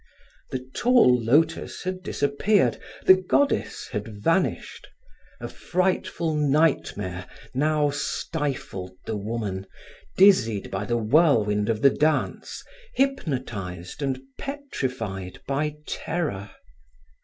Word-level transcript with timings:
The 0.49 0.67
tall 0.73 1.15
lotus 1.23 1.83
had 1.83 2.01
disappeared, 2.01 2.79
the 3.05 3.13
goddess 3.13 3.89
had 3.89 4.07
vanished; 4.07 4.87
a 5.39 5.47
frightful 5.47 6.33
nightmare 6.33 7.27
now 7.53 7.91
stifled 7.91 8.93
the 9.05 9.15
woman, 9.15 9.67
dizzied 10.17 10.71
by 10.71 10.85
the 10.85 10.97
whirlwind 10.97 11.69
of 11.69 11.83
the 11.83 11.91
dance, 11.91 12.63
hypnotized 12.95 14.01
and 14.01 14.19
petrified 14.39 15.39
by 15.45 15.75
terror. 15.85 16.49